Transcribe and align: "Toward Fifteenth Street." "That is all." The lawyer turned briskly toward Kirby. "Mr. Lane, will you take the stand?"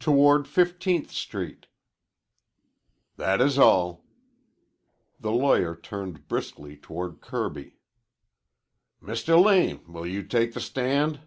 "Toward 0.00 0.48
Fifteenth 0.48 1.12
Street." 1.12 1.68
"That 3.16 3.40
is 3.40 3.60
all." 3.60 4.04
The 5.20 5.30
lawyer 5.30 5.76
turned 5.76 6.26
briskly 6.26 6.76
toward 6.76 7.20
Kirby. 7.20 7.76
"Mr. 9.00 9.40
Lane, 9.40 9.84
will 9.86 10.04
you 10.04 10.24
take 10.24 10.54
the 10.54 10.60
stand?" 10.60 11.20